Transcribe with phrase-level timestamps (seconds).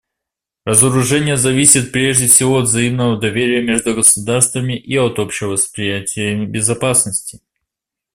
[0.65, 7.39] Разоружение зависит прежде всего от взаимного доверия между государствами и от общего восприятия безопасности.